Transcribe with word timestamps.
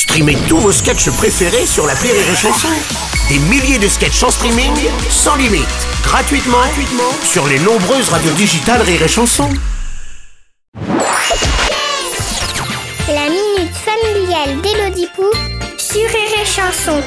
Streamez 0.00 0.38
tous 0.48 0.56
vos 0.56 0.72
sketchs 0.72 1.10
préférés 1.10 1.66
sur 1.66 1.86
la 1.86 1.92
Rire 1.92 2.14
et 2.14 2.34
Chanson. 2.34 2.68
Des 3.28 3.38
milliers 3.38 3.78
de 3.78 3.86
sketchs 3.86 4.22
en 4.22 4.30
streaming, 4.30 4.72
sans 5.10 5.36
limite, 5.36 5.68
gratuitement, 6.02 6.56
gratuitement 6.56 7.12
sur 7.22 7.46
les 7.46 7.58
nombreuses 7.58 8.08
radios 8.08 8.32
digitales 8.32 8.80
Rire 8.80 9.02
et 9.02 9.08
Chanson. 9.08 9.50
La 13.08 13.28
minute 13.28 13.74
familiale 13.74 14.62
d'Elodie 14.62 15.08
Pou 15.14 15.26
sur 15.76 16.08
Rire 16.08 16.46
Chanson. 16.46 17.02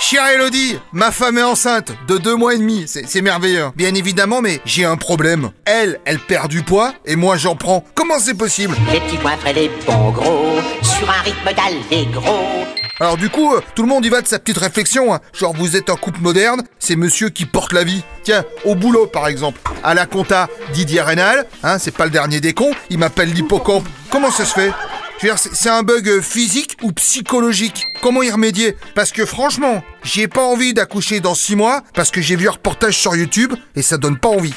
Chère 0.00 0.26
Elodie, 0.28 0.78
ma 0.92 1.10
femme 1.10 1.38
est 1.38 1.42
enceinte 1.42 1.92
de 2.06 2.18
deux 2.18 2.36
mois 2.36 2.54
et 2.54 2.58
demi, 2.58 2.86
c'est 2.86 3.20
merveilleux. 3.20 3.66
Bien 3.74 3.94
évidemment, 3.94 4.40
mais 4.40 4.60
j'ai 4.64 4.84
un 4.84 4.96
problème. 4.96 5.50
Elle, 5.64 5.98
elle 6.04 6.18
perd 6.20 6.48
du 6.48 6.62
poids 6.62 6.94
et 7.04 7.16
moi 7.16 7.36
j'en 7.36 7.56
prends. 7.56 7.84
Comment 7.94 8.18
c'est 8.18 8.34
possible? 8.34 8.76
Les 8.92 9.00
petits 9.00 9.18
points 9.18 9.36
frais, 9.36 9.52
les 9.52 9.70
bons 9.86 10.10
gros, 10.10 10.60
sur 10.82 11.10
un 11.10 11.22
rythme 11.22 11.50
d'allégro. 11.54 12.38
Alors 13.00 13.16
du 13.16 13.28
coup, 13.28 13.54
euh, 13.54 13.60
tout 13.74 13.82
le 13.82 13.88
monde 13.88 14.04
y 14.04 14.08
va 14.08 14.22
de 14.22 14.26
sa 14.26 14.38
petite 14.38 14.58
réflexion. 14.58 15.14
hein. 15.14 15.20
Genre 15.32 15.52
vous 15.54 15.76
êtes 15.76 15.90
un 15.90 15.96
couple 15.96 16.20
moderne, 16.20 16.62
c'est 16.78 16.96
monsieur 16.96 17.28
qui 17.28 17.44
porte 17.46 17.72
la 17.72 17.84
vie. 17.84 18.02
Tiens, 18.22 18.44
au 18.64 18.74
boulot 18.74 19.06
par 19.06 19.26
exemple. 19.28 19.60
À 19.84 19.94
la 19.94 20.06
compta, 20.06 20.48
Didier 20.72 21.02
Rénal, 21.02 21.46
hein, 21.62 21.78
c'est 21.78 21.94
pas 21.96 22.04
le 22.04 22.10
dernier 22.10 22.40
des 22.40 22.54
cons, 22.54 22.72
il 22.90 22.98
m'appelle 22.98 23.32
l'hippocampe. 23.32 23.86
Comment 24.10 24.30
ça 24.30 24.44
se 24.44 24.54
fait? 24.54 24.72
C'est 25.20 25.54
c'est 25.54 25.68
un 25.68 25.82
bug 25.82 26.08
euh, 26.08 26.22
physique 26.22 26.76
ou 26.82 26.92
psychologique? 26.92 27.84
Comment 28.02 28.22
y 28.22 28.30
remédier? 28.30 28.76
Parce 28.94 29.12
que 29.12 29.26
franchement, 29.26 29.82
j'ai 30.02 30.28
pas 30.28 30.44
envie 30.44 30.74
d'accoucher 30.74 31.20
dans 31.20 31.34
six 31.34 31.56
mois 31.56 31.82
parce 31.94 32.10
que 32.10 32.20
j'ai 32.20 32.36
vu 32.36 32.48
un 32.48 32.52
reportage 32.52 32.96
sur 32.96 33.16
YouTube 33.16 33.54
et 33.74 33.82
ça 33.82 33.96
donne 33.98 34.18
pas 34.18 34.28
envie. 34.28 34.54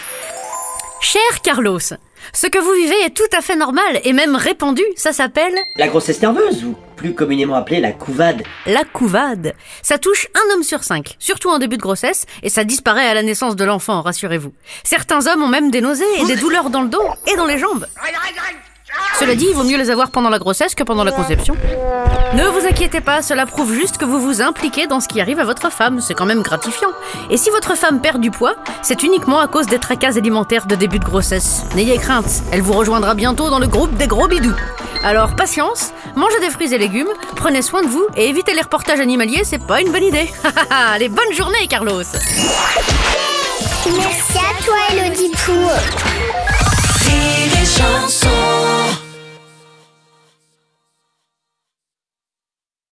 Cher 0.99 1.41
Carlos, 1.43 1.79
ce 1.79 2.47
que 2.47 2.59
vous 2.59 2.73
vivez 2.73 2.95
est 3.05 3.15
tout 3.15 3.23
à 3.35 3.41
fait 3.41 3.55
normal 3.55 3.99
et 4.03 4.13
même 4.13 4.35
répandu. 4.35 4.83
Ça 4.95 5.13
s'appelle 5.13 5.53
La 5.77 5.87
grossesse 5.87 6.21
nerveuse, 6.21 6.63
ou 6.63 6.75
plus 6.95 7.15
communément 7.15 7.55
appelée 7.55 7.79
la 7.79 7.91
couvade. 7.91 8.43
la 8.67 8.83
couvade. 8.83 9.55
Ça 9.81 9.97
touche 9.97 10.27
un 10.35 10.53
homme 10.53 10.63
sur 10.63 10.83
cinq, 10.83 11.15
surtout 11.17 11.49
en 11.49 11.57
début 11.57 11.77
de 11.77 11.81
grossesse, 11.81 12.27
et 12.43 12.49
ça 12.49 12.63
disparaît 12.63 13.07
à 13.07 13.15
la 13.15 13.23
naissance 13.23 13.55
de 13.55 13.65
l'enfant, 13.65 14.01
rassurez-vous. 14.01 14.53
Certains 14.83 15.25
hommes 15.25 15.41
ont 15.41 15.47
même 15.47 15.71
des 15.71 15.81
nausées 15.81 16.05
et 16.19 16.25
des 16.25 16.35
douleurs 16.35 16.69
dans 16.69 16.83
le 16.83 16.89
dos 16.89 17.03
et 17.25 17.35
dans 17.35 17.47
les 17.47 17.57
jambes. 17.57 17.87
Cela 19.21 19.35
dit, 19.35 19.45
il 19.49 19.55
vaut 19.55 19.63
mieux 19.63 19.77
les 19.77 19.91
avoir 19.91 20.09
pendant 20.09 20.29
la 20.29 20.39
grossesse 20.39 20.73
que 20.73 20.81
pendant 20.81 21.03
la 21.03 21.11
conception. 21.11 21.55
Ne 22.33 22.43
vous 22.43 22.65
inquiétez 22.65 23.01
pas, 23.01 23.21
cela 23.21 23.45
prouve 23.45 23.71
juste 23.71 23.99
que 23.99 24.03
vous 24.05 24.19
vous 24.19 24.41
impliquez 24.41 24.87
dans 24.87 24.99
ce 24.99 25.07
qui 25.07 25.21
arrive 25.21 25.37
à 25.37 25.43
votre 25.43 25.71
femme, 25.71 26.01
c'est 26.01 26.15
quand 26.15 26.25
même 26.25 26.41
gratifiant. 26.41 26.89
Et 27.29 27.37
si 27.37 27.51
votre 27.51 27.77
femme 27.77 28.01
perd 28.01 28.19
du 28.19 28.31
poids, 28.31 28.55
c'est 28.81 29.03
uniquement 29.03 29.39
à 29.39 29.47
cause 29.47 29.67
des 29.67 29.77
tracas 29.77 30.17
alimentaires 30.17 30.65
de 30.65 30.73
début 30.73 30.97
de 30.97 31.05
grossesse. 31.05 31.65
N'ayez 31.75 31.99
crainte, 31.99 32.41
elle 32.51 32.63
vous 32.63 32.73
rejoindra 32.73 33.13
bientôt 33.13 33.51
dans 33.51 33.59
le 33.59 33.67
groupe 33.67 33.93
des 33.95 34.07
gros 34.07 34.27
bidous. 34.27 34.55
Alors 35.03 35.35
patience, 35.35 35.93
mangez 36.15 36.39
des 36.39 36.49
fruits 36.49 36.73
et 36.73 36.79
légumes, 36.79 37.09
prenez 37.35 37.61
soin 37.61 37.83
de 37.83 37.89
vous 37.89 38.07
et 38.17 38.27
évitez 38.27 38.55
les 38.55 38.61
reportages 38.61 39.01
animaliers, 39.01 39.43
c'est 39.43 39.63
pas 39.63 39.81
une 39.81 39.91
bonne 39.91 40.03
idée. 40.03 40.31
Allez, 40.71 41.09
bonne 41.09 41.31
journée 41.31 41.67
Carlos 41.69 42.01
Merci 43.85 44.37
à 44.37 44.63
toi 44.63 44.77
Elodie 44.91 45.31
Pou 45.45 45.51
Rire 45.51 45.61
et 45.61 46.11
chanson 46.11 46.20